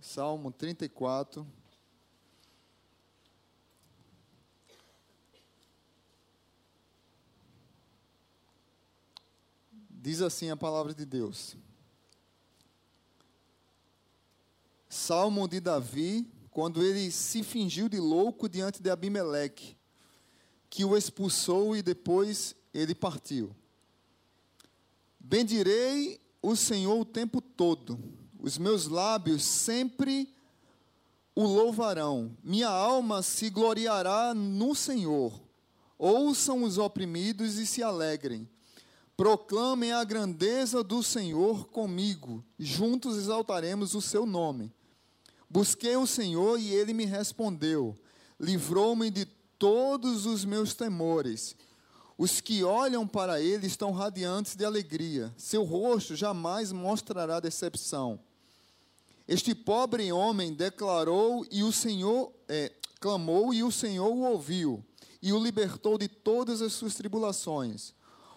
[0.00, 1.46] Salmo 34.
[9.90, 11.56] Diz assim a palavra de Deus.
[14.88, 19.76] Salmo de Davi, quando ele se fingiu de louco diante de Abimeleque,
[20.70, 23.54] que o expulsou e depois ele partiu.
[25.18, 27.98] Bendirei o Senhor o tempo todo,
[28.40, 30.32] os meus lábios sempre
[31.34, 35.40] o louvarão, minha alma se gloriará no Senhor.
[35.96, 38.48] Ouçam os oprimidos e se alegrem.
[39.16, 44.72] Proclamem a grandeza do Senhor comigo, juntos exaltaremos o seu nome.
[45.50, 47.96] Busquei o Senhor e ele me respondeu,
[48.38, 49.24] livrou-me de
[49.58, 51.56] todos os meus temores.
[52.16, 58.18] Os que olham para ele estão radiantes de alegria, seu rosto jamais mostrará decepção.
[59.28, 64.82] Este pobre homem declarou e o Senhor é, clamou e o Senhor o ouviu
[65.20, 67.92] e o libertou de todas as suas tribulações.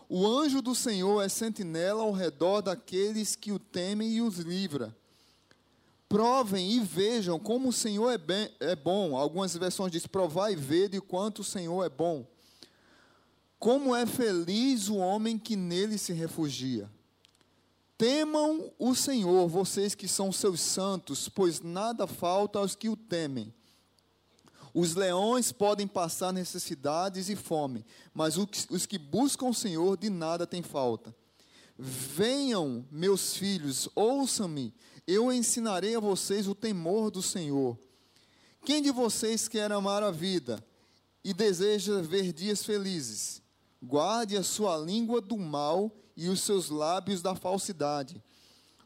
[0.09, 4.93] O anjo do Senhor é sentinela ao redor daqueles que o temem e os livra.
[6.09, 9.15] Provem e vejam como o Senhor é, bem, é bom.
[9.15, 12.27] Algumas versões dizem: provai e vede quanto o Senhor é bom.
[13.57, 16.89] Como é feliz o homem que nele se refugia.
[18.01, 23.53] Temam o Senhor, vocês que são seus santos, pois nada falta aos que o temem.
[24.73, 30.47] Os leões podem passar necessidades e fome, mas os que buscam o Senhor de nada
[30.47, 31.15] têm falta.
[31.77, 34.73] Venham, meus filhos, ouçam-me,
[35.05, 37.77] eu ensinarei a vocês o temor do Senhor.
[38.65, 40.65] Quem de vocês quer amar a vida
[41.23, 43.40] e deseja ver dias felizes?
[43.81, 48.21] Guarde a sua língua do mal e os seus lábios da falsidade.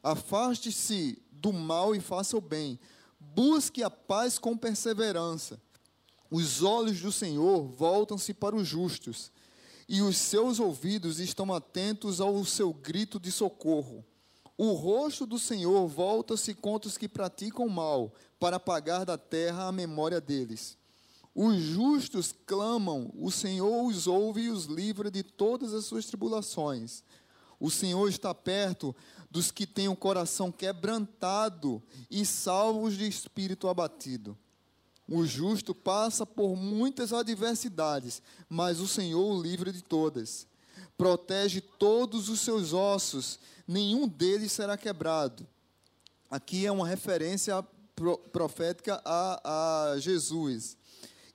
[0.02, 2.80] Afaste-se do mal e faça o bem.
[3.20, 5.60] Busque a paz com perseverança.
[6.32, 9.32] Os olhos do Senhor voltam-se para os justos,
[9.88, 14.04] e os seus ouvidos estão atentos ao seu grito de socorro.
[14.58, 19.72] O rosto do Senhor volta-se contra os que praticam mal, para apagar da terra a
[19.72, 20.78] memória deles.
[21.36, 27.04] Os justos clamam, o Senhor os ouve e os livra de todas as suas tribulações.
[27.60, 28.96] O Senhor está perto
[29.30, 34.38] dos que têm o coração quebrantado e salvos de espírito abatido.
[35.08, 40.48] O justo passa por muitas adversidades, mas o Senhor o livra de todas.
[40.98, 45.46] Protege todos os seus ossos, nenhum deles será quebrado.
[46.32, 47.62] Aqui é uma referência
[48.32, 50.78] profética a, a Jesus.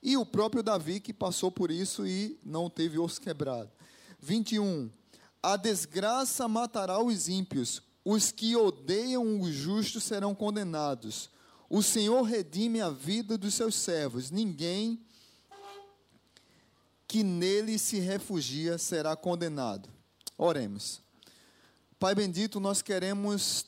[0.01, 3.69] E o próprio Davi que passou por isso e não teve osso quebrado.
[4.19, 4.89] 21.
[5.43, 11.29] A desgraça matará os ímpios, os que odeiam o justo serão condenados.
[11.69, 14.29] O Senhor redime a vida dos seus servos.
[14.29, 14.99] Ninguém
[17.07, 19.89] que nele se refugia será condenado.
[20.37, 21.01] Oremos.
[21.99, 23.65] Pai bendito, nós queremos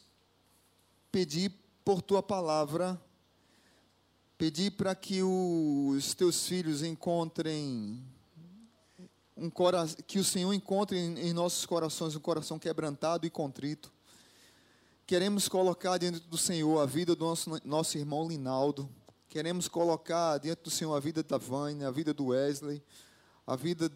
[1.11, 1.51] pedir
[1.85, 2.99] por tua palavra
[4.38, 8.03] Pedir para que os teus filhos encontrem
[9.38, 13.91] um coração, que o Senhor encontre em nossos corações um coração quebrantado e contrito.
[15.05, 18.89] Queremos colocar diante do Senhor a vida do nosso, nosso irmão Linaldo.
[19.29, 22.81] Queremos colocar diante do Senhor a vida da Vânia, a vida do Wesley,
[23.45, 23.91] a vida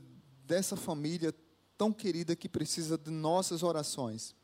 [0.45, 1.33] dessa família
[1.77, 4.35] tão querida que precisa de nossas orações.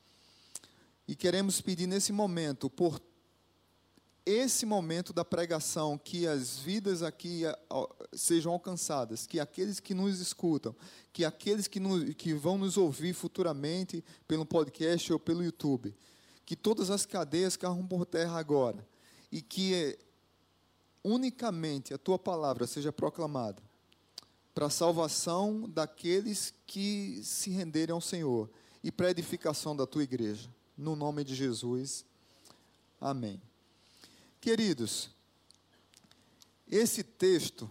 [1.08, 3.00] E queremos pedir nesse momento por
[4.26, 7.44] esse momento da pregação, que as vidas aqui
[8.14, 10.76] sejam alcançadas, que aqueles que nos escutam,
[11.12, 15.94] que aqueles que, nos, que vão nos ouvir futuramente pelo podcast ou pelo YouTube,
[16.46, 18.88] que todas as cadeias caam por terra agora
[19.32, 19.98] e que
[21.04, 23.62] unicamente a tua palavra seja proclamada
[24.54, 28.50] para a salvação daqueles que se renderem ao Senhor
[28.84, 30.50] e para a edificação da tua igreja.
[30.78, 32.06] No nome de Jesus.
[33.02, 33.42] Amém.
[34.44, 35.10] Queridos,
[36.70, 37.70] esse texto,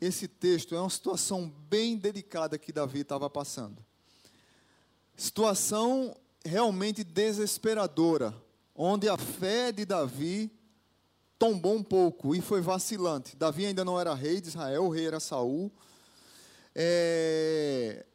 [0.00, 3.84] esse texto é uma situação bem delicada que Davi estava passando.
[5.14, 8.34] Situação realmente desesperadora,
[8.74, 10.50] onde a fé de Davi
[11.38, 13.36] tombou um pouco e foi vacilante.
[13.36, 15.70] Davi ainda não era rei de Israel, o rei era Saul.
[16.74, 18.06] É,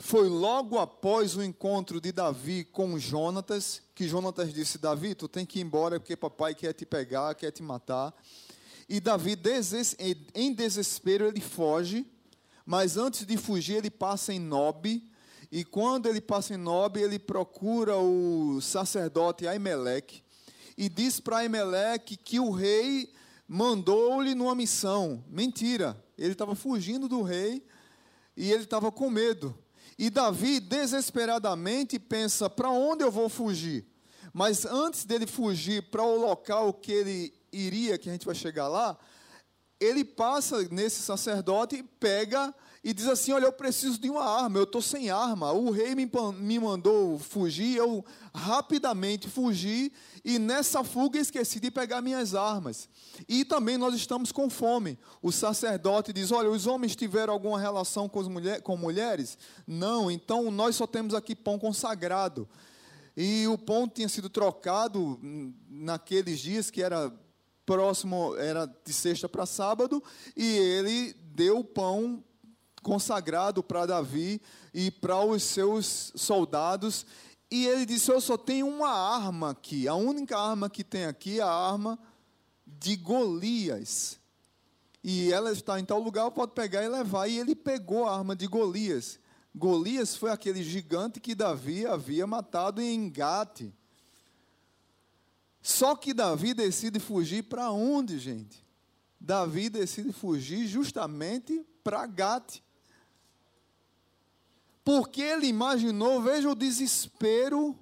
[0.00, 5.44] foi logo após o encontro de Davi com Jonatas, que Jonatas disse: Davi, tu tem
[5.44, 8.14] que ir embora porque papai quer te pegar, quer te matar.
[8.88, 9.38] E Davi,
[10.34, 12.06] em desespero, ele foge,
[12.64, 15.06] mas antes de fugir, ele passa em Nob.
[15.52, 20.22] E quando ele passa em Nob, ele procura o sacerdote Aimeleque.
[20.78, 23.12] e diz para Emelec que o rei
[23.46, 25.22] mandou-lhe numa missão.
[25.28, 27.62] Mentira, ele estava fugindo do rei
[28.36, 29.54] e ele estava com medo.
[30.00, 33.84] E Davi desesperadamente pensa: para onde eu vou fugir?
[34.32, 38.66] Mas antes dele fugir para o local que ele iria, que a gente vai chegar
[38.66, 38.96] lá,
[39.78, 44.62] ele passa nesse sacerdote pega e diz assim: Olha, eu preciso de uma arma, eu
[44.62, 45.52] estou sem arma.
[45.52, 48.02] O rei me, me mandou fugir, eu
[48.34, 49.92] rapidamente fugi
[50.24, 52.88] e nessa fuga esqueci de pegar minhas armas.
[53.28, 54.98] E também nós estamos com fome.
[55.22, 59.38] O sacerdote diz: Olha, os homens tiveram alguma relação com, mulher, com mulheres?
[59.66, 62.48] Não, então nós só temos aqui pão consagrado.
[63.16, 65.18] E o pão tinha sido trocado
[65.68, 67.12] naqueles dias que era
[67.66, 70.02] próximo, era de sexta para sábado,
[70.36, 72.22] e ele deu o pão
[72.82, 74.40] consagrado para Davi
[74.72, 77.06] e para os seus soldados.
[77.50, 79.88] E ele disse: Eu só tenho uma arma aqui.
[79.88, 81.98] A única arma que tem aqui é a arma
[82.66, 84.18] de Golias.
[85.02, 87.26] E ela está em tal lugar, pode pegar e levar.
[87.26, 89.18] E ele pegou a arma de Golias.
[89.54, 93.72] Golias foi aquele gigante que Davi havia matado em Gate.
[95.62, 98.64] Só que Davi decide fugir para onde, gente?
[99.20, 102.60] Davi decide fugir justamente para Gate.
[104.90, 107.78] Porque ele imaginou, veja o desespero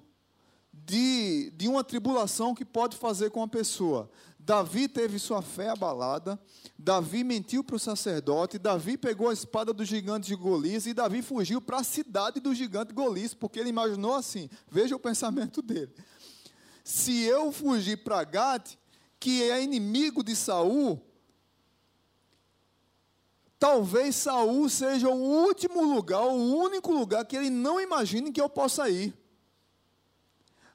[0.71, 4.11] de, de uma tribulação que pode fazer com a pessoa.
[4.37, 6.39] Davi teve sua fé abalada,
[6.77, 11.23] Davi mentiu para o sacerdote, Davi pegou a espada do gigante de Golias e Davi
[11.23, 15.91] fugiu para a cidade do gigante Golias, porque ele imaginou assim, veja o pensamento dele.
[16.83, 18.75] Se eu fugir para Gate,
[19.19, 21.01] que é inimigo de Saul,
[23.59, 28.49] talvez Saul seja o último lugar, o único lugar que ele não imagine que eu
[28.49, 29.13] possa ir.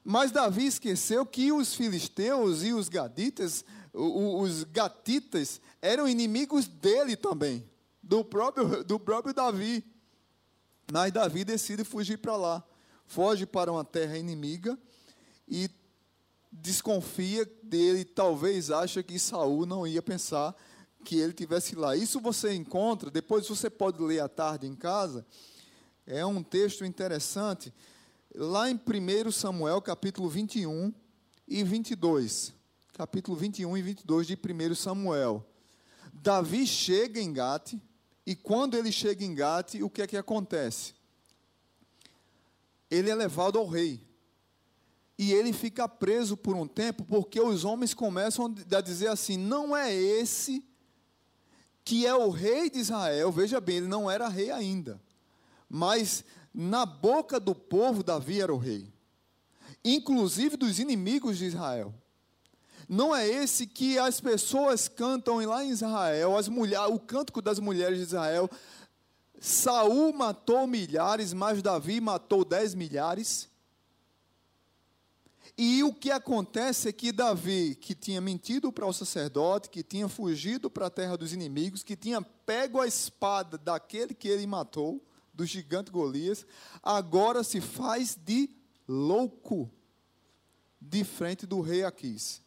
[0.03, 7.67] Mas Davi esqueceu que os filisteus e os gaditas, os gatitas, eram inimigos dele também,
[8.03, 9.83] do próprio, do próprio Davi.
[10.91, 12.63] Mas Davi decide fugir para lá.
[13.07, 14.77] Foge para uma terra inimiga
[15.47, 15.69] e
[16.51, 20.55] desconfia dele, talvez acha que Saul não ia pensar
[21.05, 21.95] que ele tivesse lá.
[21.95, 25.25] Isso você encontra, depois você pode ler à tarde em casa.
[26.05, 27.71] É um texto interessante.
[28.33, 30.91] Lá em 1 Samuel, capítulo 21
[31.47, 32.53] e 22.
[32.93, 35.45] Capítulo 21 e 22 de 1 Samuel.
[36.11, 37.75] Davi chega em Gate,
[38.25, 40.95] e quando ele chega em Gate, o que é que acontece?
[42.89, 44.01] Ele é levado ao rei.
[45.17, 49.75] E ele fica preso por um tempo, porque os homens começam a dizer assim: não
[49.75, 50.65] é esse
[51.85, 54.99] que é o rei de Israel, veja bem, ele não era rei ainda,
[55.69, 58.91] mas na boca do povo Davi era o rei,
[59.83, 61.93] inclusive dos inimigos de Israel.
[62.89, 67.59] Não é esse que as pessoas cantam lá em Israel, as mulheres, o cântico das
[67.59, 68.49] mulheres de Israel.
[69.39, 73.47] Saul matou milhares, mas Davi matou dez milhares.
[75.57, 80.09] E o que acontece é que Davi, que tinha mentido para o sacerdote, que tinha
[80.09, 85.01] fugido para a terra dos inimigos, que tinha pego a espada daquele que ele matou,
[85.33, 86.45] do gigante Golias,
[86.81, 88.49] agora se faz de
[88.87, 89.69] louco
[90.79, 92.41] de frente do rei Aquis.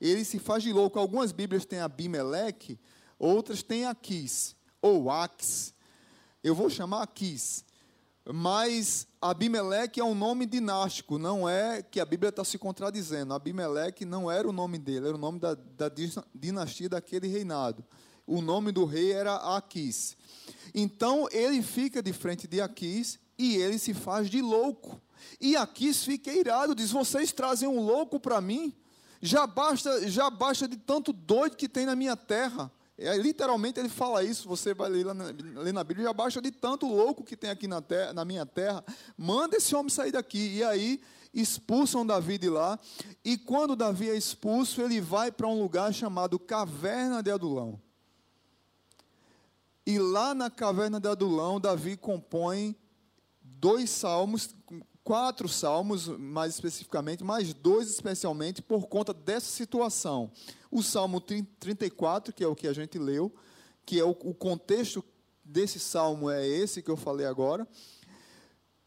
[0.00, 0.98] Ele se faz de louco.
[0.98, 2.78] Algumas Bíblias têm Abimeleque,
[3.18, 5.74] outras têm Aquis, ou Ax.
[6.42, 7.64] Eu vou chamar Aquis.
[8.24, 13.34] Mas Abimeleque é um nome dinástico, não é que a Bíblia está se contradizendo.
[13.34, 15.90] Abimeleque não era o nome dele, era o nome da, da
[16.34, 17.84] dinastia daquele reinado.
[18.24, 20.16] O nome do rei era Aquis.
[20.72, 25.00] Então ele fica de frente de Aquis e ele se faz de louco.
[25.40, 28.72] E Aquis fica irado, diz: Vocês trazem um louco para mim?
[29.20, 32.70] Já basta, já basta de tanto doido que tem na minha terra.
[33.00, 36.84] É, literalmente ele fala isso, você vai ler, ler na Bíblia, já baixa de tanto
[36.88, 38.84] louco que tem aqui na, terra, na minha terra,
[39.16, 40.56] manda esse homem sair daqui.
[40.56, 41.00] E aí
[41.32, 42.76] expulsam Davi de lá,
[43.24, 47.80] e quando Davi é expulso, ele vai para um lugar chamado Caverna de Adulão.
[49.86, 52.76] E lá na Caverna de Adulão, Davi compõe
[53.40, 54.54] dois salmos,
[55.08, 60.30] quatro salmos, mais especificamente, mais dois especialmente, por conta dessa situação.
[60.70, 63.34] O Salmo 34, que é o que a gente leu,
[63.86, 65.02] que é o, o contexto
[65.42, 67.66] desse salmo é esse que eu falei agora.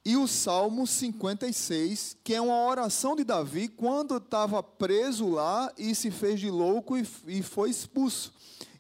[0.06, 5.96] E o Salmo 56, que é uma oração de Davi quando estava preso lá e
[5.96, 8.32] se fez de louco e, e foi expulso.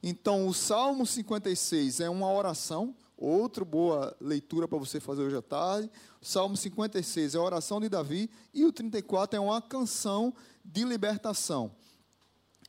[0.03, 5.41] Então, o Salmo 56 é uma oração, outra boa leitura para você fazer hoje à
[5.41, 5.89] tarde.
[6.21, 10.33] Salmo 56 é a oração de Davi e o 34 é uma canção
[10.65, 11.71] de libertação.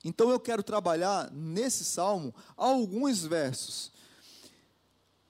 [0.05, 3.93] Então eu quero trabalhar nesse salmo alguns versos.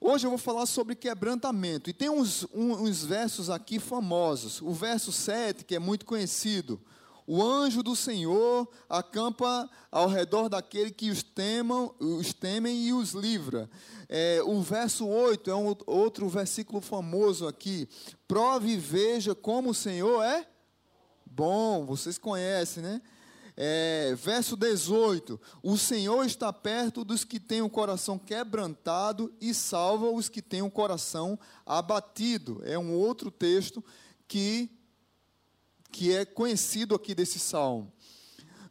[0.00, 1.88] Hoje eu vou falar sobre quebrantamento.
[1.88, 4.60] E tem uns, uns versos aqui famosos.
[4.60, 6.80] O verso 7, que é muito conhecido.
[7.26, 13.12] O anjo do Senhor acampa ao redor daquele que os, temam, os temem e os
[13.12, 13.70] livra.
[14.08, 17.88] É, o verso 8 é um outro versículo famoso aqui.
[18.26, 20.46] Prove e veja como o Senhor é
[21.24, 21.86] bom.
[21.86, 23.00] Vocês conhecem, né?
[23.56, 30.10] É, verso 18: O Senhor está perto dos que têm o coração quebrantado e salva
[30.10, 32.62] os que têm o coração abatido.
[32.64, 33.84] É um outro texto
[34.26, 34.70] que,
[35.92, 37.92] que é conhecido aqui desse salmo.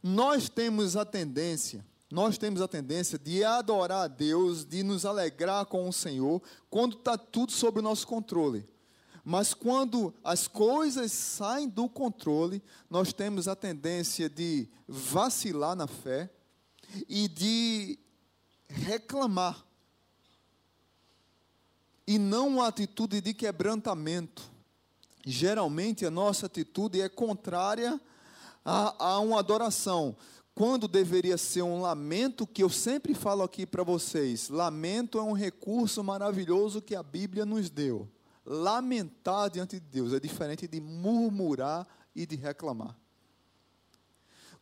[0.02, 5.64] Nós temos a tendência, nós temos a tendência de adorar a Deus, de nos alegrar
[5.66, 8.68] com o Senhor, quando está tudo sob o nosso controle.
[9.24, 12.60] Mas quando as coisas saem do controle,
[12.90, 16.28] nós temos a tendência de vacilar na fé
[17.08, 17.98] e de
[18.68, 19.64] reclamar.
[22.04, 24.51] E não uma atitude de quebrantamento.
[25.24, 28.00] Geralmente a nossa atitude é contrária
[28.64, 30.16] a, a uma adoração.
[30.54, 35.32] Quando deveria ser um lamento, que eu sempre falo aqui para vocês: lamento é um
[35.32, 38.08] recurso maravilhoso que a Bíblia nos deu.
[38.44, 42.96] Lamentar diante de Deus é diferente de murmurar e de reclamar.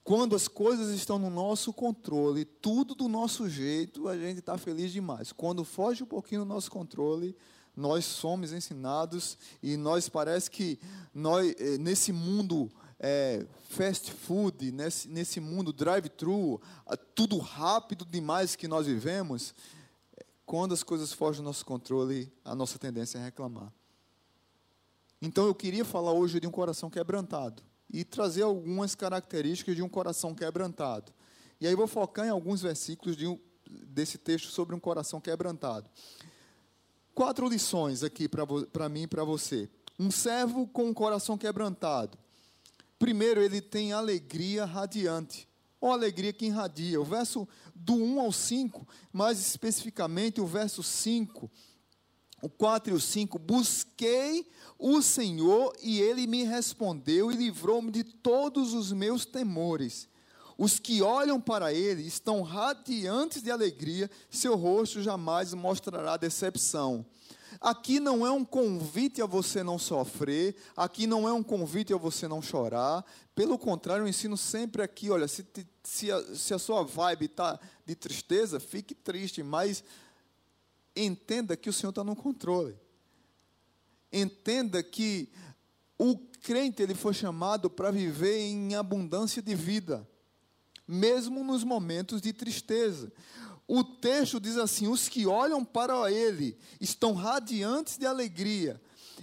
[0.04, 4.92] Quando as coisas estão no nosso controle, tudo do nosso jeito, a gente está feliz
[4.92, 5.32] demais.
[5.32, 7.36] Quando foge um pouquinho do nosso controle,
[7.76, 10.78] nós somos ensinados e nós parece que
[11.14, 16.60] nós eh, nesse mundo é, fast food, nesse, nesse mundo drive-thru,
[17.14, 19.54] tudo rápido demais que nós vivemos,
[20.44, 23.72] quando as coisas fogem do nosso controle, a nossa tendência é reclamar.
[25.22, 27.62] Então eu queria falar hoje de um coração quebrantado
[27.92, 31.12] e trazer algumas características de um coração quebrantado.
[31.60, 33.38] E aí vou focar em alguns versículos de um,
[33.86, 35.88] desse texto sobre um coração quebrantado.
[37.20, 39.68] Quatro lições aqui para mim e para você.
[39.98, 42.16] Um servo com um coração quebrantado.
[42.98, 45.46] Primeiro, ele tem alegria radiante
[45.78, 46.98] ou alegria que irradia.
[46.98, 51.50] O verso do 1 ao 5, mais especificamente o verso 5,
[52.40, 58.02] o 4 e o 5, busquei o Senhor e ele me respondeu e livrou-me de
[58.02, 60.08] todos os meus temores.
[60.60, 67.06] Os que olham para ele estão radiantes de alegria, seu rosto jamais mostrará decepção.
[67.58, 71.96] Aqui não é um convite a você não sofrer, aqui não é um convite a
[71.96, 73.02] você não chorar.
[73.34, 75.46] Pelo contrário, eu ensino sempre aqui: olha, se,
[75.82, 79.82] se, a, se a sua vibe está de tristeza, fique triste, mas
[80.94, 82.76] entenda que o Senhor está no controle.
[84.12, 85.30] Entenda que
[85.98, 90.06] o crente ele foi chamado para viver em abundância de vida,
[90.90, 93.12] mesmo nos momentos de tristeza.
[93.66, 98.80] O texto diz assim: os que olham para ele estão radiantes de alegria.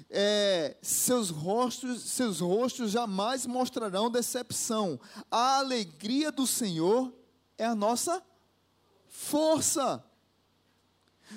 [0.09, 4.99] É, seus rostos, seus rostos jamais mostrarão decepção.
[5.29, 7.13] A alegria do Senhor
[7.57, 8.23] é a nossa
[9.09, 10.03] força.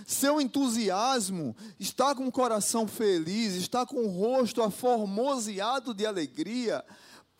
[0.06, 6.84] Seu entusiasmo está com o coração feliz, está com o rosto aformoseado de alegria.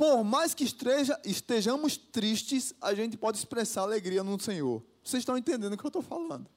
[0.01, 4.83] Por mais que esteja, estejamos tristes, a gente pode expressar alegria no Senhor.
[5.05, 6.49] Vocês estão entendendo o que eu estou falando?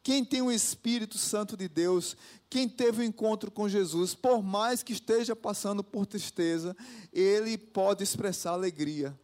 [0.00, 2.16] Quem tem o Espírito Santo de Deus,
[2.48, 6.76] quem teve o um encontro com Jesus, por mais que esteja passando por tristeza,
[7.12, 9.18] ele pode expressar alegria.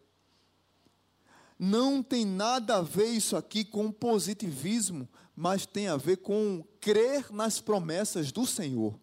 [1.56, 7.32] Não tem nada a ver isso aqui com positivismo, mas tem a ver com crer
[7.32, 8.98] nas promessas do Senhor.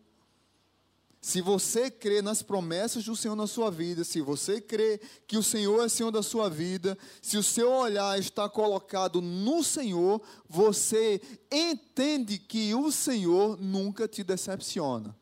[1.23, 5.41] Se você crê nas promessas do Senhor na sua vida, se você crê que o
[5.41, 11.21] Senhor é Senhor da sua vida, se o seu olhar está colocado no Senhor, você
[11.49, 15.15] entende que o Senhor nunca te decepciona.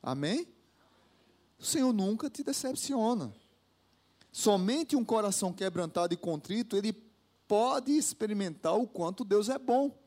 [0.00, 0.46] Amém?
[1.58, 3.34] O Senhor nunca te decepciona.
[4.30, 6.92] Somente um coração quebrantado e contrito, ele
[7.48, 10.01] pode experimentar o quanto Deus é bom.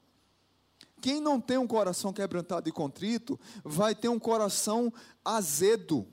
[1.01, 4.91] Quem não tem um coração quebrantado e contrito, vai ter um coração
[5.23, 6.07] azedo,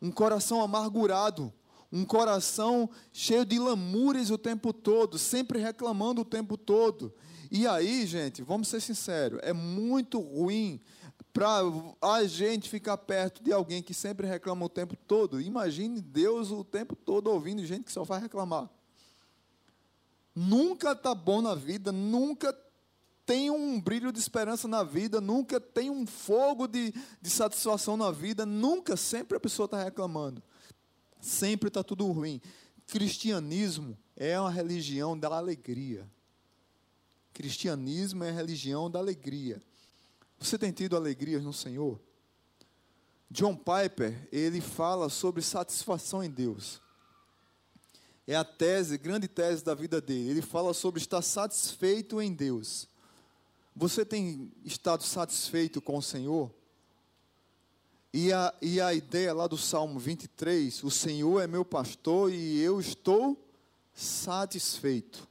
[0.00, 1.52] um coração amargurado,
[1.92, 7.14] um coração cheio de lamúrias o tempo todo, sempre reclamando o tempo todo.
[7.50, 10.80] E aí, gente, vamos ser sinceros, é muito ruim
[11.32, 11.60] para
[12.00, 15.40] a gente ficar perto de alguém que sempre reclama o tempo todo.
[15.40, 18.70] Imagine Deus o tempo todo ouvindo gente que só faz reclamar.
[20.34, 22.52] Nunca está bom na vida, nunca
[23.26, 28.10] tem um brilho de esperança na vida, nunca tem um fogo de, de satisfação na
[28.10, 30.42] vida, nunca, sempre a pessoa está reclamando.
[31.20, 32.40] Sempre está tudo ruim.
[32.86, 36.06] Cristianismo é uma religião da alegria.
[37.32, 39.60] Cristianismo é a religião da alegria.
[40.38, 41.98] Você tem tido alegrias no Senhor?
[43.30, 46.80] John Piper, ele fala sobre satisfação em Deus.
[48.26, 50.30] É a tese, grande tese da vida dele.
[50.30, 52.88] Ele fala sobre estar satisfeito em Deus.
[53.76, 56.50] Você tem estado satisfeito com o Senhor?
[58.12, 62.60] E a, e a ideia lá do Salmo 23, o Senhor é meu pastor e
[62.60, 63.36] eu estou
[63.92, 65.28] satisfeito.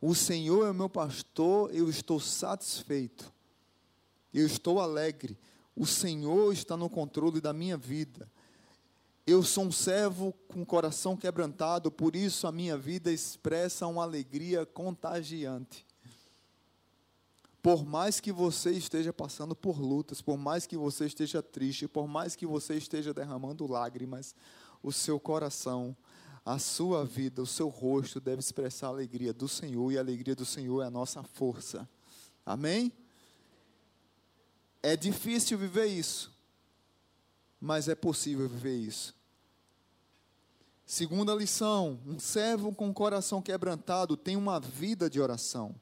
[0.00, 3.32] O Senhor é meu pastor, eu estou satisfeito.
[4.32, 5.36] Eu estou alegre.
[5.74, 8.30] O Senhor está no controle da minha vida.
[9.26, 14.64] Eu sou um servo com coração quebrantado, por isso a minha vida expressa uma alegria
[14.64, 15.84] contagiante.
[17.62, 22.08] Por mais que você esteja passando por lutas, por mais que você esteja triste, por
[22.08, 24.34] mais que você esteja derramando lágrimas,
[24.82, 25.96] o seu coração,
[26.44, 30.34] a sua vida, o seu rosto deve expressar a alegria do Senhor, e a alegria
[30.34, 31.88] do Senhor é a nossa força.
[32.44, 32.92] Amém?
[34.82, 36.32] É difícil viver isso,
[37.60, 39.14] mas é possível viver isso.
[40.84, 45.72] Segunda lição: um servo com o coração quebrantado tem uma vida de oração.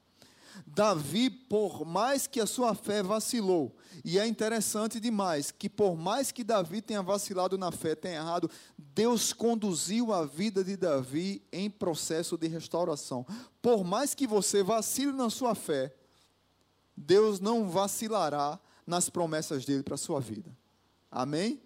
[0.65, 6.31] Davi, por mais que a sua fé vacilou, e é interessante demais que por mais
[6.31, 11.69] que Davi tenha vacilado na fé, tenha errado, Deus conduziu a vida de Davi em
[11.69, 13.25] processo de restauração.
[13.61, 15.93] Por mais que você vacile na sua fé,
[16.95, 20.55] Deus não vacilará nas promessas dele para a sua vida.
[21.09, 21.61] Amém?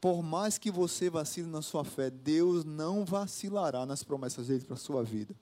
[0.00, 4.74] Por mais que você vacile na sua fé, Deus não vacilará nas promessas dele para
[4.74, 5.34] a sua vida.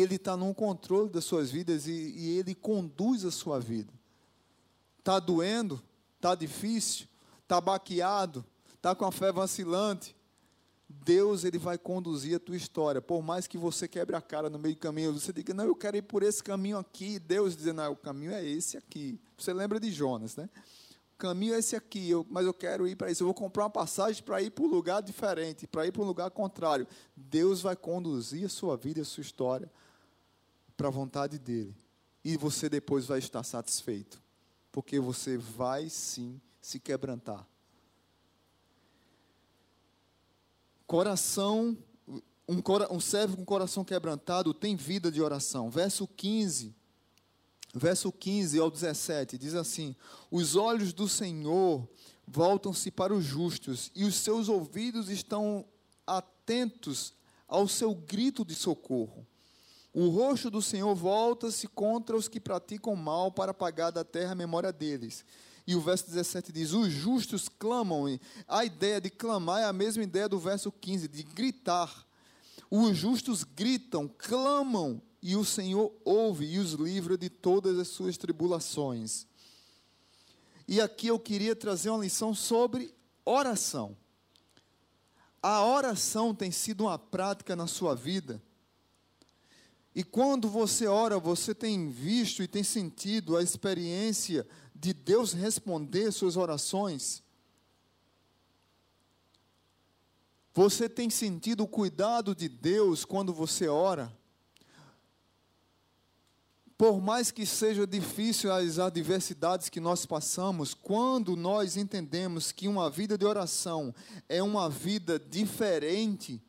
[0.00, 3.92] Ele está no controle das suas vidas e, e Ele conduz a sua vida.
[4.98, 5.82] Está doendo?
[6.16, 7.06] Está difícil?
[7.42, 8.44] Está baqueado?
[8.74, 10.16] Está com a fé vacilante?
[10.88, 13.02] Deus ele vai conduzir a tua história.
[13.02, 15.74] Por mais que você quebre a cara no meio do caminho, você diga, não, eu
[15.74, 17.18] quero ir por esse caminho aqui.
[17.18, 19.20] Deus dizendo, não, o caminho é esse aqui.
[19.36, 20.48] Você lembra de Jonas, né?
[21.14, 23.22] O caminho é esse aqui, eu, mas eu quero ir para isso.
[23.22, 26.06] Eu vou comprar uma passagem para ir para um lugar diferente, para ir para um
[26.06, 26.86] lugar contrário.
[27.16, 29.70] Deus vai conduzir a sua vida a sua história
[30.76, 31.74] para a vontade dele.
[32.24, 34.22] E você depois vai estar satisfeito,
[34.72, 37.46] porque você vai sim se quebrantar.
[40.86, 41.76] Coração,
[42.48, 45.70] um, um servo com coração quebrantado tem vida de oração.
[45.70, 46.74] Verso 15,
[47.74, 49.94] verso 15 ao 17 diz assim:
[50.30, 51.86] Os olhos do Senhor
[52.26, 55.64] voltam-se para os justos, e os seus ouvidos estão
[56.06, 57.14] atentos
[57.46, 59.26] ao seu grito de socorro.
[59.94, 64.34] O rosto do Senhor volta-se contra os que praticam mal para apagar da terra a
[64.34, 65.24] memória deles.
[65.64, 68.18] E o verso 17 diz: Os justos clamam.
[68.48, 72.04] A ideia de clamar é a mesma ideia do verso 15, de gritar.
[72.68, 78.18] Os justos gritam, clamam, e o Senhor ouve e os livra de todas as suas
[78.18, 79.28] tribulações.
[80.66, 82.92] E aqui eu queria trazer uma lição sobre
[83.24, 83.96] oração.
[85.40, 88.42] A oração tem sido uma prática na sua vida
[89.94, 96.10] e quando você ora, você tem visto e tem sentido a experiência de Deus responder
[96.10, 97.22] suas orações?
[100.52, 104.12] Você tem sentido o cuidado de Deus quando você ora?
[106.76, 112.90] Por mais que seja difícil as adversidades que nós passamos, quando nós entendemos que uma
[112.90, 113.94] vida de oração
[114.28, 116.42] é uma vida diferente,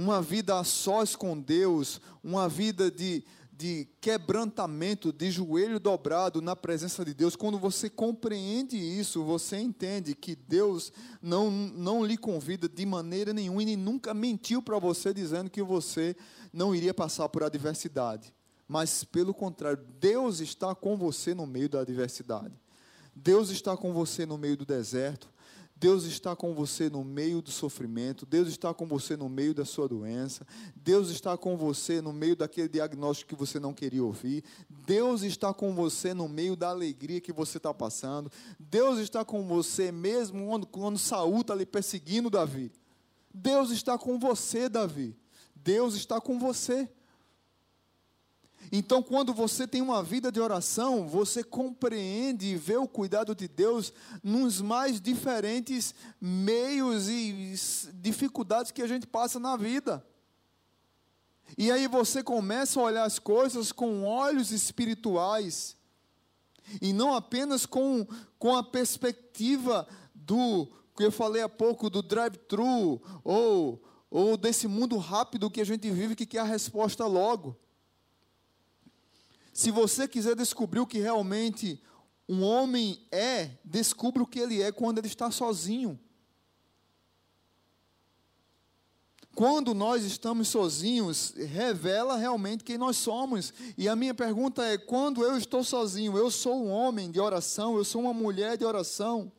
[0.00, 6.56] uma vida a sós com Deus, uma vida de, de quebrantamento, de joelho dobrado na
[6.56, 12.66] presença de Deus, quando você compreende isso, você entende que Deus não, não lhe convida
[12.66, 16.16] de maneira nenhuma e nunca mentiu para você dizendo que você
[16.50, 18.32] não iria passar por adversidade.
[18.66, 22.54] Mas, pelo contrário, Deus está com você no meio da adversidade.
[23.14, 25.28] Deus está com você no meio do deserto.
[25.80, 29.64] Deus está com você no meio do sofrimento, Deus está com você no meio da
[29.64, 34.44] sua doença, Deus está com você no meio daquele diagnóstico que você não queria ouvir,
[34.68, 39.48] Deus está com você no meio da alegria que você está passando, Deus está com
[39.48, 42.70] você mesmo quando, quando está lhe perseguindo Davi.
[43.32, 45.16] Deus está com você, Davi.
[45.54, 46.90] Deus está com você.
[48.72, 53.48] Então, quando você tem uma vida de oração, você compreende e vê o cuidado de
[53.48, 57.54] Deus nos mais diferentes meios e
[57.94, 60.04] dificuldades que a gente passa na vida.
[61.58, 65.76] E aí você começa a olhar as coisas com olhos espirituais.
[66.80, 68.06] E não apenas com,
[68.38, 74.96] com a perspectiva do que eu falei há pouco, do drive-thru, ou, ou desse mundo
[74.96, 77.56] rápido que a gente vive que quer a resposta logo.
[79.52, 81.82] Se você quiser descobrir o que realmente
[82.28, 85.98] um homem é, descubra o que ele é quando ele está sozinho.
[89.34, 93.52] Quando nós estamos sozinhos, revela realmente quem nós somos.
[93.76, 97.76] E a minha pergunta é: quando eu estou sozinho, eu sou um homem de oração,
[97.76, 99.32] eu sou uma mulher de oração.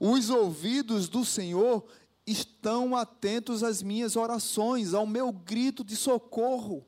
[0.00, 1.86] Os ouvidos do Senhor
[2.26, 6.84] estão atentos às minhas orações, ao meu grito de socorro.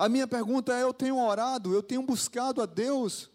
[0.00, 3.30] A minha pergunta é: eu tenho orado, eu tenho buscado a Deus?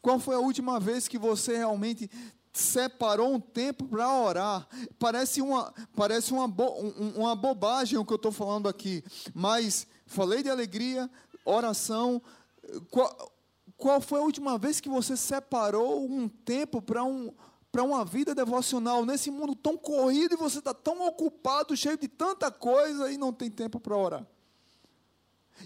[0.00, 2.08] Qual foi a última vez que você realmente
[2.54, 4.66] separou um tempo para orar.
[4.98, 6.68] Parece uma, parece uma, bo,
[7.14, 11.10] uma bobagem o que eu estou falando aqui, mas falei de alegria,
[11.44, 12.22] oração.
[12.90, 13.32] Qual,
[13.76, 17.30] qual foi a última vez que você separou um tempo para um,
[17.70, 22.08] para uma vida devocional nesse mundo tão corrido e você está tão ocupado, cheio de
[22.08, 24.26] tanta coisa e não tem tempo para orar?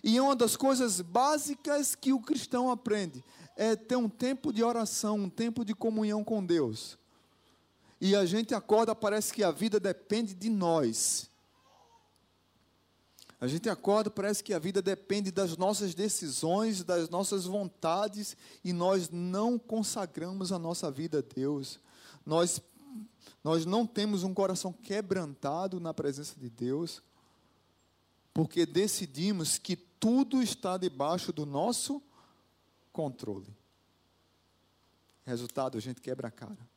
[0.02, 3.24] E uma das coisas básicas que o cristão aprende
[3.56, 6.98] é ter um tempo de oração, um tempo de comunhão com Deus.
[8.00, 11.28] E a gente acorda, parece que a vida depende de nós.
[13.40, 18.72] A gente acorda, parece que a vida depende das nossas decisões, das nossas vontades, e
[18.72, 21.80] nós não consagramos a nossa vida a Deus.
[22.24, 22.60] Nós,
[23.42, 27.02] nós não temos um coração quebrantado na presença de Deus,
[28.32, 32.02] porque decidimos que tudo está debaixo do nosso
[32.92, 33.54] controle.
[35.24, 36.68] Resultado, a gente quebra a cara.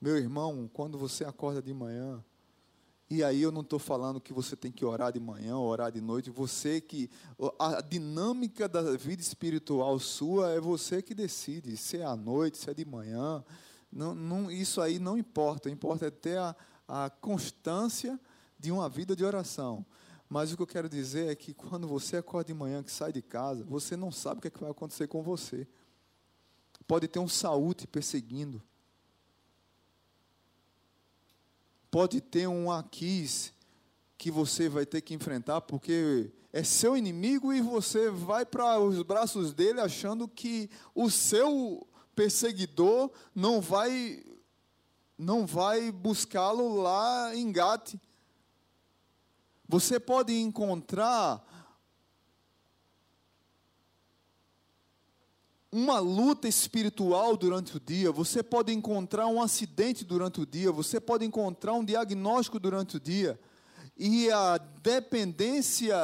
[0.00, 2.24] Meu irmão, quando você acorda de manhã,
[3.10, 6.00] e aí eu não estou falando que você tem que orar de manhã, orar de
[6.00, 7.10] noite, você que.
[7.58, 12.70] A dinâmica da vida espiritual sua é você que decide, se é à noite, se
[12.70, 13.42] é de manhã.
[13.90, 16.54] Não, não, isso aí não importa, importa é ter a,
[16.86, 18.20] a constância
[18.58, 19.84] de uma vida de oração.
[20.28, 23.12] Mas o que eu quero dizer é que quando você acorda de manhã, que sai
[23.12, 25.66] de casa, você não sabe o que, é que vai acontecer com você.
[26.86, 28.62] Pode ter um saúde perseguindo.
[31.90, 33.52] Pode ter um Aquis
[34.18, 39.02] que você vai ter que enfrentar, porque é seu inimigo e você vai para os
[39.02, 44.24] braços dele achando que o seu perseguidor não vai
[45.16, 47.94] não vai buscá-lo lá em Gate.
[49.68, 51.44] Você pode encontrar
[55.70, 60.98] uma luta espiritual durante o dia, você pode encontrar um acidente durante o dia, você
[60.98, 63.38] pode encontrar um diagnóstico durante o dia,
[63.94, 65.94] e a dependência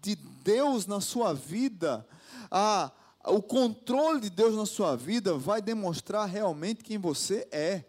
[0.00, 2.08] de Deus na sua vida,
[2.50, 2.90] a,
[3.26, 7.84] o controle de Deus na sua vida vai demonstrar realmente quem você é.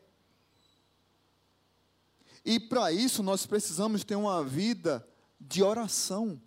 [2.43, 5.07] E para isso nós precisamos ter uma vida
[5.47, 6.41] de oração.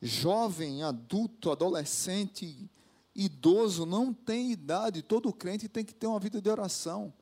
[0.00, 2.70] Jovem, adulto, adolescente,
[3.14, 7.12] idoso, não tem idade, todo crente tem que ter uma vida de oração.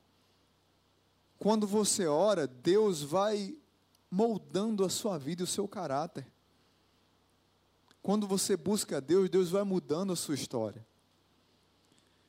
[1.39, 3.57] Quando você ora, Deus vai
[4.11, 6.27] moldando a sua vida e o seu caráter.
[8.03, 10.87] Quando você busca Deus, Deus vai mudando a sua história.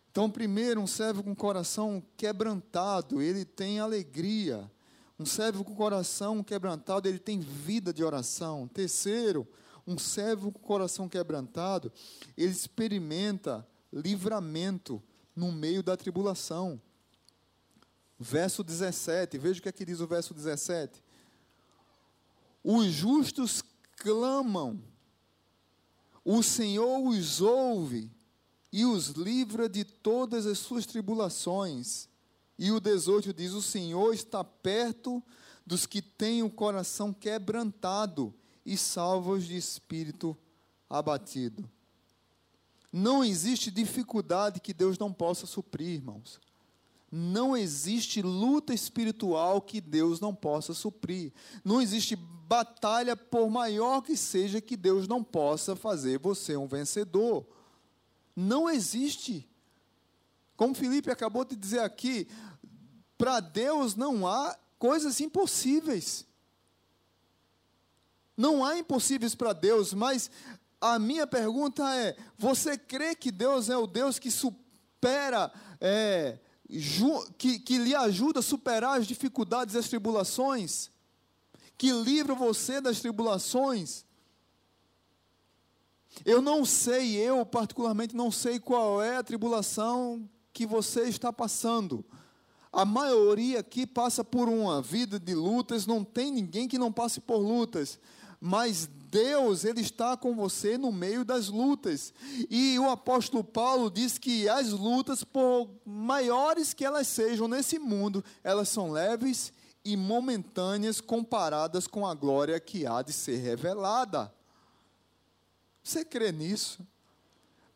[0.09, 4.69] Então, primeiro, um servo com coração quebrantado, ele tem alegria.
[5.19, 8.67] Um servo com coração quebrantado, ele tem vida de oração.
[8.67, 9.47] Terceiro,
[9.85, 11.91] um servo com coração quebrantado,
[12.37, 15.01] ele experimenta livramento
[15.35, 16.79] no meio da tribulação.
[18.19, 21.03] Verso 17, veja o que é que diz o verso 17.
[22.63, 23.63] Os justos
[23.95, 24.81] clamam,
[26.25, 28.11] o Senhor os ouve
[28.71, 32.09] e os livra de todas as suas tribulações.
[32.57, 35.23] E o 18 diz: O Senhor está perto
[35.65, 38.33] dos que têm o coração quebrantado
[38.65, 40.35] e salva-os de espírito
[40.89, 41.69] abatido.
[42.91, 46.39] Não existe dificuldade que Deus não possa suprir, irmãos.
[47.11, 51.31] Não existe luta espiritual que Deus não possa suprir.
[51.63, 57.45] Não existe batalha, por maior que seja, que Deus não possa fazer você um vencedor.
[58.35, 59.47] Não existe.
[60.57, 62.27] Como Felipe acabou de dizer aqui,
[63.15, 66.25] para Deus não há coisas impossíveis.
[68.35, 70.31] Não há impossíveis para Deus, mas
[70.81, 76.39] a minha pergunta é: você crê que Deus é o Deus que supera é,
[77.37, 80.89] que, que lhe ajuda a superar as dificuldades e as tribulações,
[81.77, 84.05] que livra você das tribulações.
[86.25, 92.03] Eu não sei, eu particularmente não sei qual é a tribulação que você está passando.
[92.73, 97.21] A maioria aqui passa por uma vida de lutas, não tem ninguém que não passe
[97.21, 97.99] por lutas.
[98.41, 102.11] Mas Deus, Ele está com você no meio das lutas.
[102.49, 108.25] E o apóstolo Paulo diz que as lutas, por maiores que elas sejam nesse mundo,
[108.43, 109.53] elas são leves
[109.85, 114.33] e momentâneas comparadas com a glória que há de ser revelada.
[115.83, 116.79] Você crê nisso?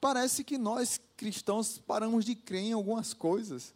[0.01, 3.75] Parece que nós cristãos paramos de crer em algumas coisas.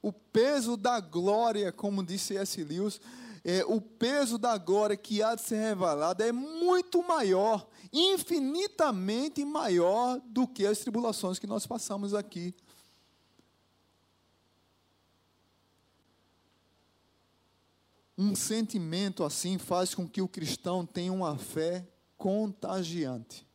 [0.00, 2.64] O peso da glória, como disse S.
[2.64, 2.98] Lewis,
[3.44, 10.18] é, o peso da glória que há de ser revelada é muito maior, infinitamente maior
[10.24, 12.54] do que as tribulações que nós passamos aqui.
[18.16, 23.49] Um sentimento assim faz com que o cristão tenha uma fé contagiante.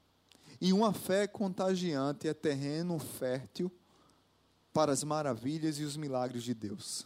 [0.59, 3.71] E uma fé contagiante é terreno fértil
[4.73, 7.05] para as maravilhas e os milagres de Deus.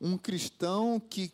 [0.00, 1.32] Um cristão que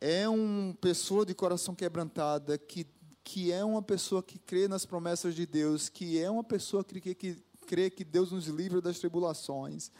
[0.00, 2.86] é uma pessoa de coração quebrantada, que,
[3.22, 7.00] que é uma pessoa que crê nas promessas de Deus, que é uma pessoa que,
[7.00, 9.90] que, que crê que Deus nos livra das tribulações,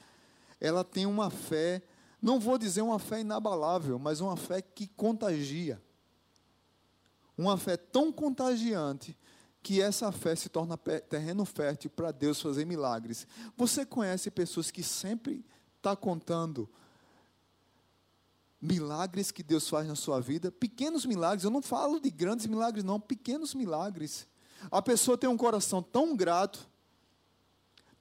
[0.60, 1.82] ela tem uma fé,
[2.20, 5.80] não vou dizer uma fé inabalável, mas uma fé que contagia.
[7.36, 9.16] Uma fé tão contagiante
[9.62, 13.26] que essa fé se torna terreno fértil para Deus fazer milagres.
[13.56, 15.44] Você conhece pessoas que sempre
[15.78, 16.68] está contando
[18.60, 22.82] milagres que Deus faz na sua vida, pequenos milagres, eu não falo de grandes milagres,
[22.82, 24.26] não, pequenos milagres.
[24.70, 26.66] A pessoa tem um coração tão grato,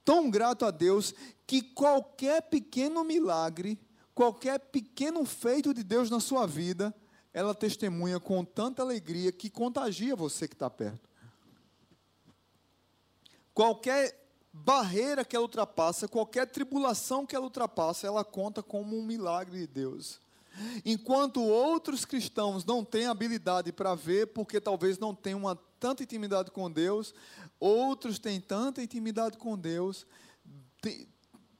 [0.04, 1.14] tão grato a Deus,
[1.46, 3.78] que qualquer pequeno milagre,
[4.14, 6.94] qualquer pequeno feito de Deus na sua vida,
[7.34, 11.10] ela testemunha com tanta alegria que contagia você que está perto.
[13.52, 19.58] Qualquer barreira que ela ultrapassa, qualquer tribulação que ela ultrapassa, ela conta como um milagre
[19.58, 20.20] de Deus.
[20.84, 26.52] Enquanto outros cristãos não têm habilidade para ver, porque talvez não tenham uma tanta intimidade
[26.52, 27.12] com Deus,
[27.58, 30.06] outros têm tanta intimidade com Deus,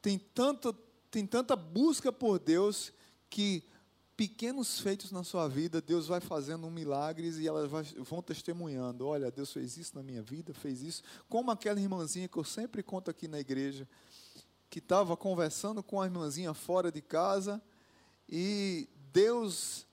[0.00, 0.72] tem, tanta,
[1.10, 2.92] tem tanta busca por Deus,
[3.28, 3.64] que
[4.16, 9.06] pequenos feitos na sua vida, Deus vai fazendo milagres e elas vão testemunhando.
[9.06, 11.02] Olha, Deus fez isso na minha vida, fez isso.
[11.28, 13.88] Como aquela irmãzinha que eu sempre conto aqui na igreja,
[14.70, 17.62] que estava conversando com a irmãzinha fora de casa
[18.28, 19.86] e Deus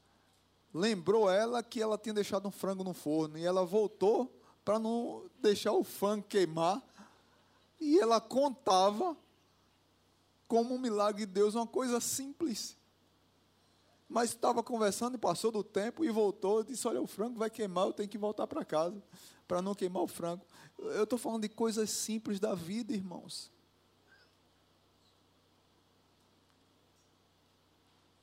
[0.74, 5.30] lembrou ela que ela tinha deixado um frango no forno e ela voltou para não
[5.40, 6.82] deixar o frango queimar.
[7.80, 9.18] E ela contava
[10.48, 12.78] como um milagre de Deus, uma coisa simples.
[14.12, 17.88] Mas estava conversando e passou do tempo e voltou, disse: Olha, o frango vai queimar,
[17.88, 19.02] eu tenho que voltar para casa
[19.48, 20.46] para não queimar o frango.
[20.78, 23.52] Eu estou falando de coisas simples da vida, irmãos.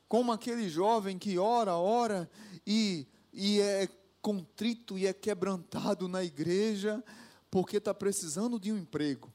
[0.08, 2.28] como aquele jovem que ora, ora
[2.66, 3.88] e, e é
[4.22, 7.04] contrito e é quebrantado na igreja
[7.50, 9.32] porque está precisando de um emprego.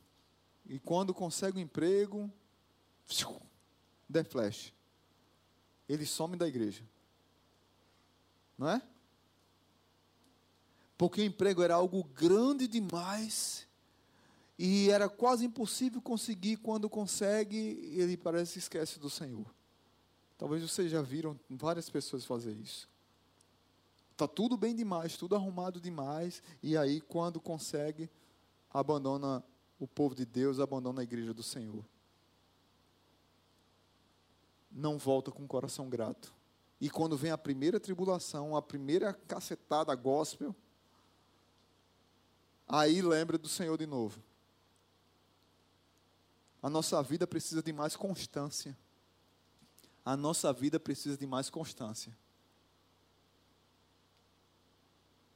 [0.66, 2.32] E quando consegue um emprego,
[4.10, 4.74] der flash.
[5.88, 6.84] Ele some da igreja.
[8.58, 8.82] Não é?
[10.98, 13.68] Porque o emprego era algo grande demais
[14.58, 16.58] e era quase impossível conseguir.
[16.58, 17.58] Quando consegue,
[17.98, 19.54] ele parece que esquece do Senhor.
[20.38, 22.90] Talvez vocês já viram várias pessoas fazer isso.
[24.16, 28.10] Tá tudo bem demais, tudo arrumado demais, e aí quando consegue,
[28.70, 29.44] abandona
[29.80, 31.84] o povo de Deus, abandona a igreja do Senhor.
[34.74, 36.34] Não volta com o coração grato.
[36.82, 40.54] E quando vem a primeira tribulação, a primeira cacetada gospel,
[42.68, 44.22] aí lembra do Senhor de novo.
[46.62, 48.76] A nossa vida precisa de mais constância
[50.06, 52.16] a nossa vida precisa de mais constância.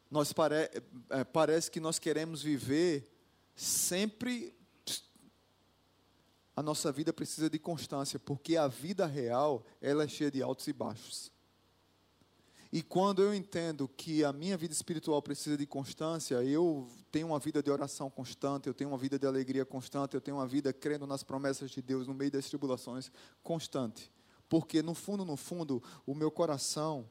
[0.09, 0.69] Nós pare,
[1.09, 3.09] é, parece que nós queremos viver
[3.55, 4.53] sempre.
[6.57, 10.67] A nossa vida precisa de constância, porque a vida real ela é cheia de altos
[10.67, 11.31] e baixos.
[12.73, 17.39] E quando eu entendo que a minha vida espiritual precisa de constância, eu tenho uma
[17.39, 20.73] vida de oração constante, eu tenho uma vida de alegria constante, eu tenho uma vida
[20.73, 23.09] crendo nas promessas de Deus no meio das tribulações
[23.41, 24.11] constante
[24.49, 27.09] porque no fundo, no fundo, o meu coração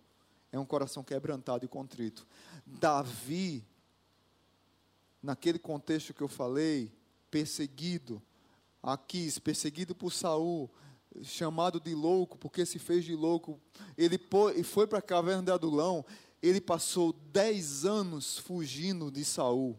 [0.50, 2.26] é um coração quebrantado e contrito.
[2.64, 3.64] Davi,
[5.22, 6.92] naquele contexto que eu falei,
[7.30, 8.22] perseguido,
[8.92, 10.70] Aquis, perseguido por Saul,
[11.22, 13.60] chamado de louco, porque se fez de louco,
[13.96, 14.18] ele
[14.62, 16.04] foi para a caverna de Adulão,
[16.42, 19.78] ele passou dez anos fugindo de Saul.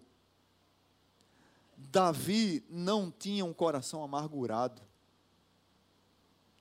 [1.77, 4.81] Davi não tinha um coração amargurado.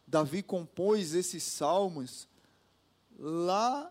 [0.06, 2.28] Davi compôs esses salmos
[3.18, 3.90] lá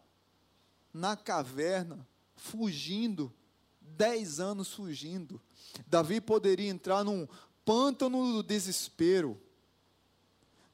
[0.93, 3.33] na caverna, fugindo,
[3.81, 5.41] dez anos fugindo.
[5.87, 7.27] Davi poderia entrar num
[7.65, 9.41] pântano do desespero.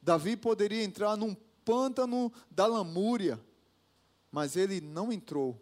[0.00, 3.40] Davi poderia entrar num pântano da lamúria,
[4.30, 5.60] mas ele não entrou.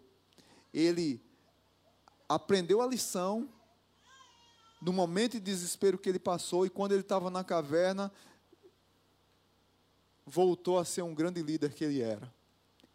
[0.73, 1.23] Ele
[2.27, 3.49] aprendeu a lição
[4.81, 8.11] no momento de desespero que ele passou e quando ele estava na caverna,
[10.25, 12.33] voltou a ser um grande líder que ele era.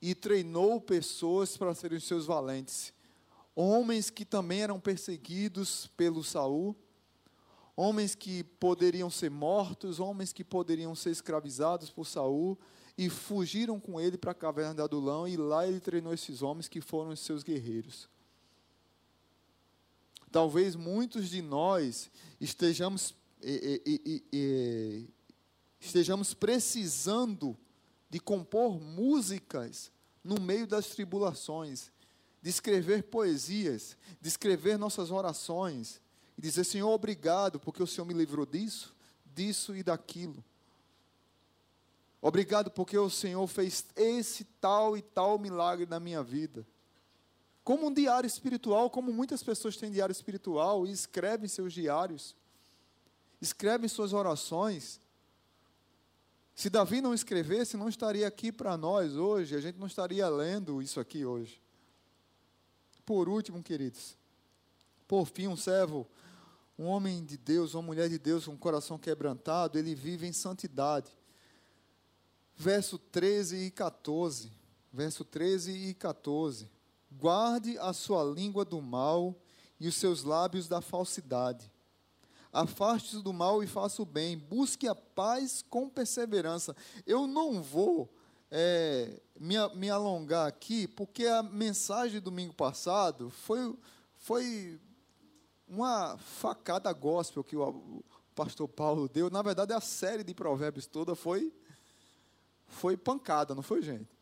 [0.02, 2.92] E treinou pessoas para serem seus valentes.
[3.54, 6.76] Homens que também eram perseguidos pelo Saul,
[7.76, 12.58] homens que poderiam ser mortos, homens que poderiam ser escravizados por Saul,
[12.96, 16.66] e fugiram com ele para a caverna de Adulão, e lá ele treinou esses homens
[16.66, 18.08] que foram os seus guerreiros.
[20.32, 22.10] Talvez muitos de nós
[22.40, 23.14] estejamos,
[25.78, 27.56] estejamos precisando
[28.08, 29.92] de compor músicas
[30.24, 31.92] no meio das tribulações,
[32.40, 36.00] de escrever poesias, de escrever nossas orações
[36.36, 38.94] e dizer: Senhor, obrigado, porque o Senhor me livrou disso,
[39.34, 40.44] disso e daquilo.
[42.20, 46.66] Obrigado porque o Senhor fez esse tal e tal milagre na minha vida.
[47.62, 52.34] Como um diário espiritual, como muitas pessoas têm diário espiritual e escrevem seus diários,
[53.40, 55.00] escrevem suas orações.
[56.54, 60.80] Se Davi não escrevesse, não estaria aqui para nós hoje, a gente não estaria lendo
[60.80, 61.60] isso aqui hoje.
[63.04, 64.16] Por último, queridos,
[65.06, 66.06] por fim, um servo,
[66.78, 70.32] um homem de Deus, uma mulher de Deus com um coração quebrantado, ele vive em
[70.32, 71.10] santidade.
[72.54, 74.52] Verso 13 e 14.
[74.92, 76.68] Verso 13 e 14.
[77.10, 79.34] Guarde a sua língua do mal
[79.78, 81.70] e os seus lábios da falsidade
[82.56, 86.74] afaste-se do mal e faça o bem, busque a paz com perseverança.
[87.06, 88.12] Eu não vou
[88.50, 93.76] é, me, me alongar aqui, porque a mensagem do domingo passado foi,
[94.16, 94.80] foi
[95.68, 98.02] uma facada gospel que o,
[98.34, 99.30] pastor Paulo deu.
[99.30, 101.52] Na verdade, a série de provérbios toda foi,
[102.68, 104.14] foi pancada, não foi, gente?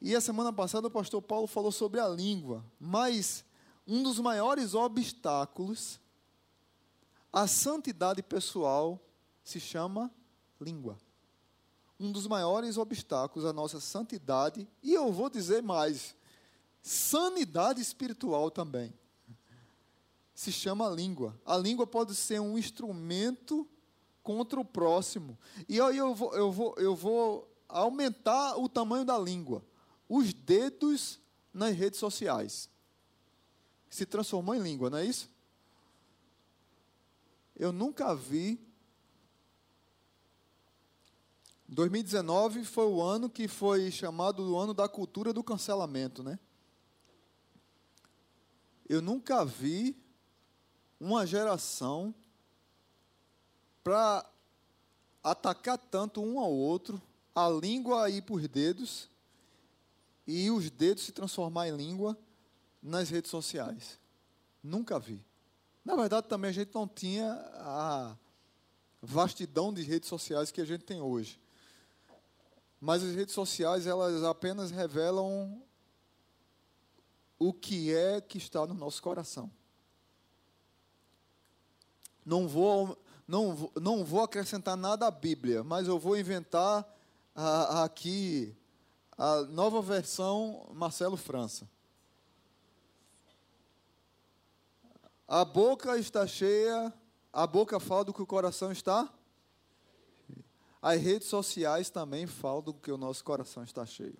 [0.00, 3.44] E a semana passada o pastor Paulo falou sobre a língua, mas
[3.86, 6.00] um dos maiores obstáculos
[7.32, 9.00] a santidade pessoal
[9.44, 10.10] se chama
[10.60, 10.98] língua.
[12.00, 16.14] Um dos maiores obstáculos à nossa santidade, e eu vou dizer mais,
[16.82, 18.94] sanidade espiritual também,
[20.38, 21.36] se chama língua.
[21.44, 23.68] A língua pode ser um instrumento
[24.22, 25.36] contra o próximo.
[25.68, 29.64] E aí eu vou, eu vou, eu vou aumentar o tamanho da língua.
[30.08, 31.18] Os dedos
[31.52, 32.70] nas redes sociais.
[33.90, 35.28] Se transformou em língua, não é isso?
[37.56, 38.64] Eu nunca vi.
[41.66, 46.38] 2019 foi o ano que foi chamado o ano da cultura do cancelamento, né?
[48.88, 50.00] Eu nunca vi
[51.00, 52.14] uma geração
[53.82, 54.24] para
[55.22, 57.00] atacar tanto um ao outro,
[57.34, 59.08] a língua ir por dedos
[60.26, 62.18] e os dedos se transformar em língua
[62.82, 63.98] nas redes sociais.
[64.62, 65.24] Nunca vi.
[65.84, 68.16] Na verdade, também a gente não tinha a
[69.00, 71.40] vastidão de redes sociais que a gente tem hoje.
[72.80, 75.62] Mas as redes sociais, elas apenas revelam
[77.38, 79.50] o que é que está no nosso coração.
[82.28, 86.86] Não vou, não, não vou acrescentar nada à Bíblia, mas eu vou inventar
[87.34, 88.54] a, a aqui
[89.16, 91.66] a nova versão Marcelo França.
[95.26, 96.92] A boca está cheia,
[97.32, 99.10] a boca fala do que o coração está.
[100.82, 104.18] As redes sociais também falam do que o nosso coração está cheio.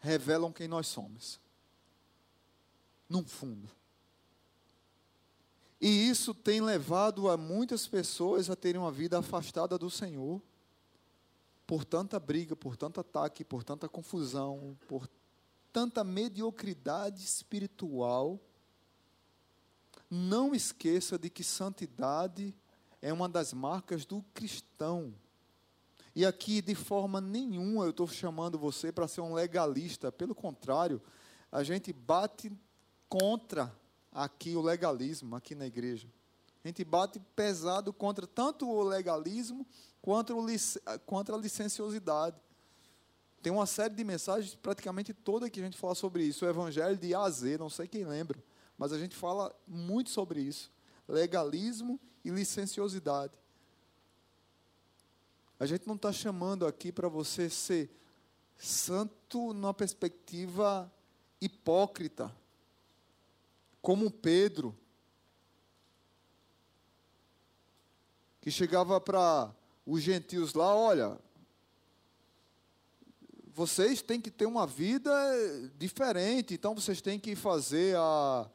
[0.00, 1.40] Revelam quem nós somos.
[3.08, 3.70] Num fundo.
[5.82, 10.40] E isso tem levado a muitas pessoas a terem uma vida afastada do Senhor,
[11.66, 15.06] por tanta briga, por tanto ataque, por tanta confusão, por
[15.72, 18.40] tanta mediocridade espiritual
[20.14, 22.54] não esqueça de que santidade
[23.00, 25.14] é uma das marcas do cristão.
[26.14, 30.12] E aqui, de forma nenhuma, eu estou chamando você para ser um legalista.
[30.12, 31.00] Pelo contrário,
[31.50, 32.52] a gente bate
[33.08, 33.74] contra
[34.12, 36.06] aqui o legalismo, aqui na igreja.
[36.62, 39.66] A gente bate pesado contra tanto o legalismo
[40.00, 40.46] quanto, o,
[41.06, 42.36] contra a licenciosidade.
[43.42, 46.44] Tem uma série de mensagens, praticamente toda que a gente fala sobre isso.
[46.44, 48.42] O Evangelho de A a Z, não sei quem lembra,
[48.78, 50.70] mas a gente fala muito sobre isso.
[51.08, 53.32] Legalismo e licenciosidade.
[55.58, 57.90] A gente não está chamando aqui para você ser
[58.56, 60.92] santo numa perspectiva
[61.40, 62.32] hipócrita,
[63.82, 64.78] como Pedro,
[68.40, 69.52] que chegava para
[69.84, 71.18] os gentios lá: olha,
[73.52, 75.10] vocês têm que ter uma vida
[75.76, 78.48] diferente, então vocês têm que fazer a,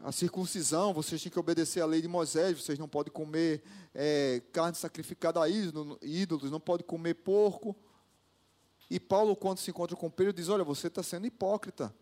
[0.00, 3.62] a circuncisão, vocês têm que obedecer à lei de Moisés, vocês não podem comer
[3.94, 7.76] é, carne sacrificada a ídolos, não podem comer porco.
[8.88, 11.94] E Paulo, quando se encontra com Pedro, diz: Olha, você está sendo hipócrita.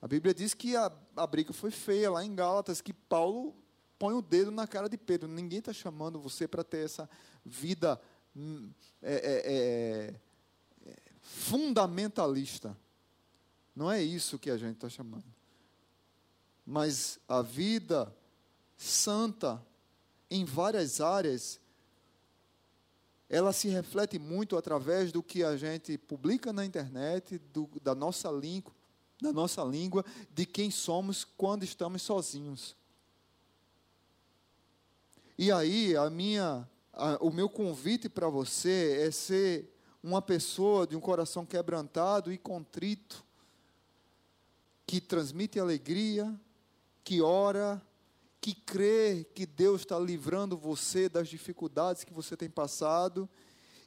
[0.00, 3.54] A Bíblia diz que a, a briga foi feia lá em Gálatas, que Paulo
[3.98, 5.28] põe o dedo na cara de Pedro.
[5.28, 7.08] Ninguém está chamando você para ter essa
[7.44, 8.00] vida
[8.34, 8.70] hum,
[9.02, 12.76] é, é, é, é, fundamentalista.
[13.74, 15.24] Não é isso que a gente está chamando.
[16.64, 18.14] Mas a vida
[18.76, 19.64] santa
[20.30, 21.60] em várias áreas
[23.28, 28.30] ela se reflete muito através do que a gente publica na internet, do, da, nossa
[28.30, 28.72] língua,
[29.20, 32.76] da nossa língua, de quem somos quando estamos sozinhos.
[35.38, 40.96] E aí, a minha, a, o meu convite para você é ser uma pessoa de
[40.96, 43.24] um coração quebrantado e contrito,
[44.86, 46.32] que transmite alegria,
[47.02, 47.82] que ora,
[48.40, 53.28] que crê que Deus está livrando você das dificuldades que você tem passado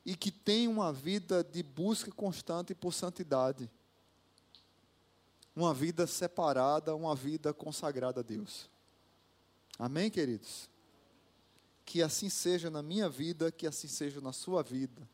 [0.05, 3.71] e que tem uma vida de busca constante por santidade.
[5.60, 8.70] Uma vida separada, uma vida consagrada a Deus.
[9.78, 10.70] Amém, queridos?
[11.84, 15.07] Que assim seja na minha vida, que assim seja na sua vida.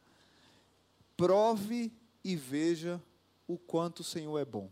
[1.18, 1.91] Prove
[2.24, 3.02] e veja
[3.48, 4.70] o quanto o Senhor é bom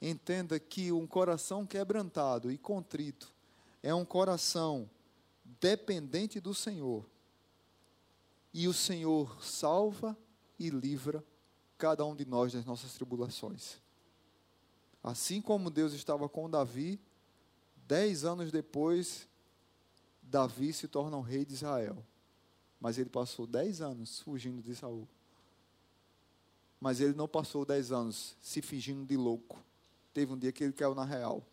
[0.00, 3.32] entenda que um coração quebrantado e contrito
[3.82, 4.88] é um coração
[5.60, 7.04] dependente do Senhor.
[8.52, 10.16] E o Senhor salva
[10.58, 11.24] e livra
[11.76, 13.80] cada um de nós das nossas tribulações.
[15.02, 17.00] Assim como Deus estava com Davi,
[17.86, 19.28] dez anos depois,
[20.22, 22.04] Davi se torna o rei de Israel.
[22.80, 25.08] Mas ele passou dez anos fugindo de Saul.
[26.80, 29.58] Mas ele não passou dez anos se fingindo de louco
[30.18, 31.46] teve um dia que ele caiu na real.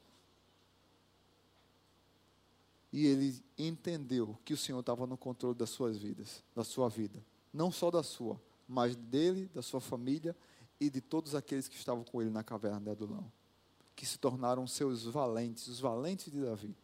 [2.91, 7.23] E ele entendeu que o Senhor estava no controle das suas vidas, da sua vida.
[7.53, 10.35] Não só da sua, mas dele, da sua família
[10.79, 13.31] e de todos aqueles que estavam com ele na caverna de Adulão.
[13.95, 16.75] Que se tornaram seus valentes, os valentes de Davi.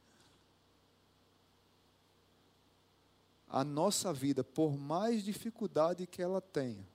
[3.47, 6.87] A nossa vida, por mais dificuldade que ela tenha,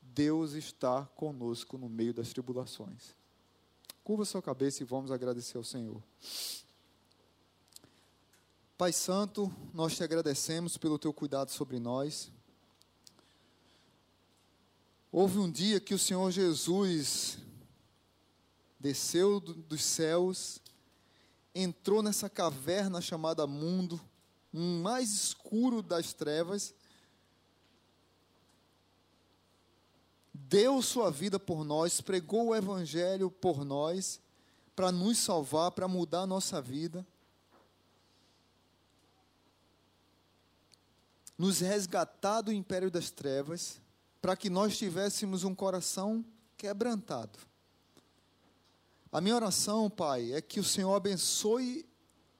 [0.00, 3.16] Deus está conosco no meio das tribulações.
[4.04, 6.02] Curva sua cabeça e vamos agradecer ao Senhor.
[8.76, 12.32] Pai Santo, nós te agradecemos pelo teu cuidado sobre nós.
[15.14, 17.36] Houve um dia que o Senhor Jesus
[18.80, 20.58] desceu dos céus,
[21.54, 24.00] entrou nessa caverna chamada mundo,
[24.50, 26.74] mais escuro das trevas,
[30.32, 34.18] deu sua vida por nós, pregou o Evangelho por nós,
[34.74, 37.06] para nos salvar, para mudar a nossa vida,
[41.36, 43.81] nos resgatar do império das trevas,
[44.22, 46.24] para que nós tivéssemos um coração
[46.56, 47.40] quebrantado.
[49.10, 51.84] A minha oração, Pai, é que o Senhor abençoe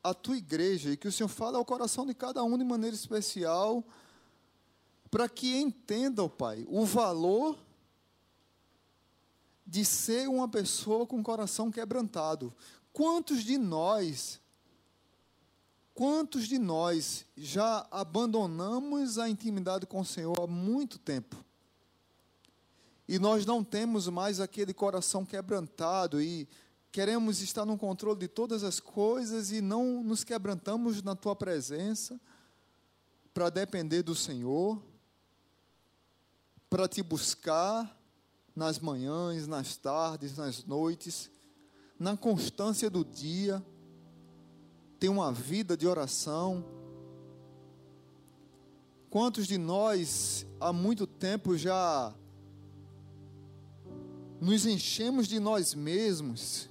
[0.00, 2.94] a tua igreja e que o Senhor fale ao coração de cada um de maneira
[2.94, 3.84] especial,
[5.10, 7.58] para que entenda, Pai, o valor
[9.66, 12.54] de ser uma pessoa com coração quebrantado.
[12.92, 14.40] Quantos de nós,
[15.92, 21.44] quantos de nós já abandonamos a intimidade com o Senhor há muito tempo?
[23.12, 26.48] E nós não temos mais aquele coração quebrantado e
[26.90, 32.18] queremos estar no controle de todas as coisas e não nos quebrantamos na tua presença
[33.34, 34.82] para depender do Senhor,
[36.70, 38.00] para te buscar
[38.56, 41.30] nas manhãs, nas tardes, nas noites,
[41.98, 43.62] na constância do dia,
[44.98, 46.64] ter uma vida de oração.
[49.10, 52.14] Quantos de nós há muito tempo já
[54.42, 56.68] nos enchemos de nós mesmos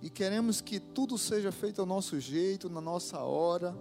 [0.00, 3.72] e queremos que tudo seja feito ao nosso jeito, na nossa hora,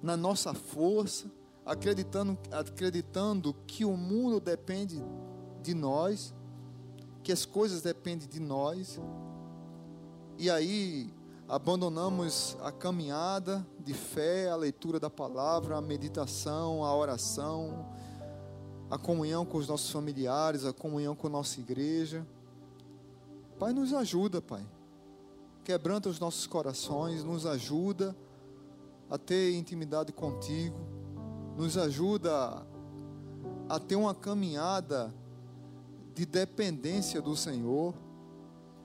[0.00, 1.28] na nossa força,
[1.64, 5.02] acreditando, acreditando que o mundo depende
[5.60, 6.32] de nós,
[7.24, 9.00] que as coisas dependem de nós,
[10.38, 11.12] e aí
[11.48, 17.84] abandonamos a caminhada de fé, a leitura da palavra, a meditação, a oração,
[18.90, 22.26] a comunhão com os nossos familiares, a comunhão com a nossa igreja.
[23.58, 24.64] Pai, nos ajuda, Pai.
[25.64, 28.16] Quebranta os nossos corações, nos ajuda
[29.10, 30.78] a ter intimidade contigo,
[31.56, 32.64] nos ajuda
[33.68, 35.12] a ter uma caminhada
[36.14, 37.94] de dependência do Senhor,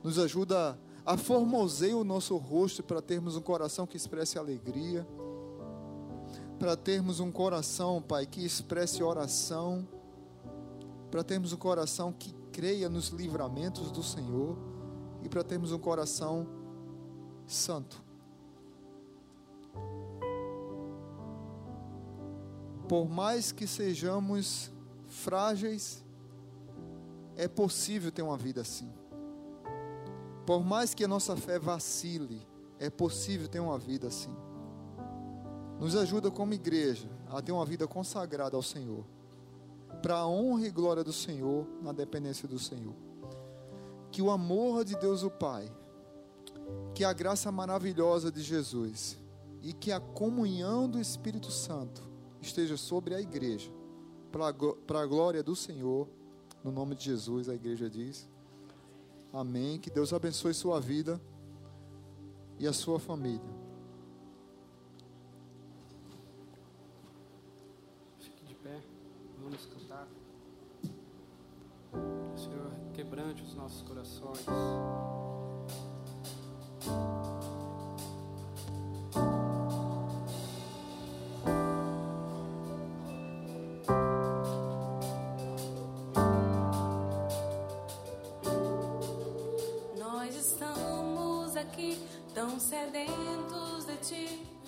[0.04, 5.08] nos ajuda a formosear o nosso rosto para termos um coração que expresse alegria,
[6.62, 9.88] para termos um coração, Pai, que expresse oração,
[11.10, 14.56] para termos um coração que creia nos livramentos do Senhor
[15.24, 16.48] e para termos um coração
[17.48, 18.00] santo.
[22.88, 24.72] Por mais que sejamos
[25.08, 26.06] frágeis,
[27.36, 28.94] é possível ter uma vida assim.
[30.46, 32.48] Por mais que a nossa fé vacile,
[32.78, 34.51] é possível ter uma vida assim.
[35.82, 39.04] Nos ajuda como igreja a ter uma vida consagrada ao Senhor,
[40.00, 42.94] para a honra e glória do Senhor, na dependência do Senhor.
[44.12, 45.72] Que o amor de Deus o Pai,
[46.94, 49.18] que a graça maravilhosa de Jesus
[49.64, 52.04] e que a comunhão do Espírito Santo
[52.40, 53.72] esteja sobre a igreja,
[54.32, 56.08] para a glória do Senhor,
[56.64, 58.30] no nome de Jesus, a igreja diz.
[59.34, 59.80] Amém.
[59.80, 61.20] Que Deus abençoe sua vida
[62.60, 63.61] e a sua família.
[73.32, 74.46] Quebrante os nossos corações.
[89.98, 91.98] Nós estamos aqui
[92.34, 94.61] tão sedentos de ti.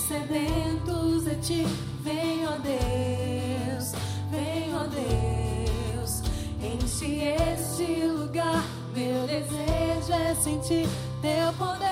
[0.00, 1.66] Tão sedentos de ti.
[2.02, 3.92] Vem, ó Deus,
[4.30, 6.22] vem, ó Deus,
[6.62, 8.64] enche este lugar.
[8.94, 10.88] Meu desejo é sentir
[11.20, 11.89] teu poder,